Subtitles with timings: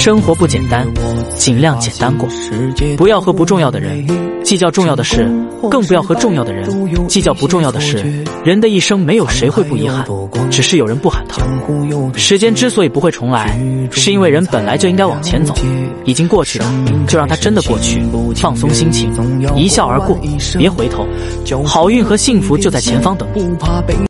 [0.00, 0.88] 生活不简单
[1.36, 2.26] 尽量简单过。
[2.96, 4.06] 不要和不重要的人
[4.42, 5.30] 计较重要的事
[5.70, 8.24] 更不要和重要的人计较不重要的事。
[8.42, 10.06] 人的一生没有谁会不遗憾
[10.50, 13.60] 只是有人不喊疼时间之所以不会重来
[13.90, 15.54] 是因为人本来就应该往前走。
[16.06, 16.64] 已经过去了
[17.06, 18.02] 就让它真的过去
[18.34, 19.12] 放松心情
[19.54, 20.18] 一笑而过
[20.56, 21.06] 别回头。
[21.62, 23.28] 好运和幸福就在前方等。
[23.34, 24.06] 你